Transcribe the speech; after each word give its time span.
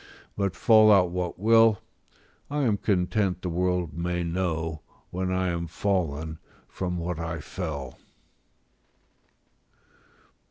But 0.35 0.55
fall 0.55 0.91
out 0.91 1.11
what 1.11 1.37
will, 1.37 1.77
I 2.49 2.63
am 2.63 2.77
content 2.77 3.43
the 3.43 3.49
world 3.49 3.93
may 3.93 4.23
know, 4.23 4.81
when 5.11 5.31
I 5.31 5.49
am 5.49 5.67
fallen, 5.67 6.39
from 6.67 6.97
what 6.97 7.19
I 7.19 7.39
fell. 7.39 7.99